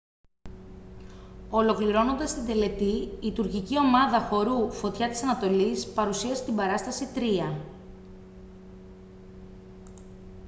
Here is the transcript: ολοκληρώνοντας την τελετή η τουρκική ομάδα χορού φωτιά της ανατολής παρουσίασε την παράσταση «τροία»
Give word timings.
ολοκληρώνοντας 1.49 2.33
την 2.33 2.45
τελετή 2.45 3.09
η 3.21 3.31
τουρκική 3.31 3.77
ομάδα 3.77 4.19
χορού 4.19 4.71
φωτιά 4.71 5.09
της 5.09 5.23
ανατολής 5.23 5.87
παρουσίασε 5.93 6.43
την 6.43 6.55
παράσταση 6.55 7.13
«τροία» 7.13 7.57